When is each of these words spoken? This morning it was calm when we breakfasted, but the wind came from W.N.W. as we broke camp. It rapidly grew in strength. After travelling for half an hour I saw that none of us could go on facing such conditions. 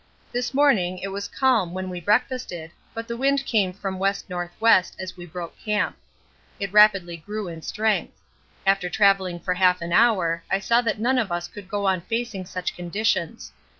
This 0.31 0.51
morning 0.51 0.97
it 1.03 1.09
was 1.09 1.27
calm 1.27 1.73
when 1.75 1.87
we 1.87 2.01
breakfasted, 2.01 2.71
but 2.95 3.07
the 3.07 3.15
wind 3.15 3.45
came 3.45 3.71
from 3.71 3.99
W.N.W. 3.99 4.49
as 4.97 5.15
we 5.15 5.27
broke 5.27 5.55
camp. 5.59 5.95
It 6.59 6.73
rapidly 6.73 7.17
grew 7.17 7.47
in 7.47 7.61
strength. 7.61 8.19
After 8.65 8.89
travelling 8.89 9.39
for 9.41 9.53
half 9.53 9.79
an 9.79 9.93
hour 9.93 10.41
I 10.49 10.57
saw 10.57 10.81
that 10.81 10.97
none 10.99 11.19
of 11.19 11.31
us 11.31 11.47
could 11.47 11.69
go 11.69 11.85
on 11.85 12.01
facing 12.01 12.47
such 12.47 12.75
conditions. 12.75 13.51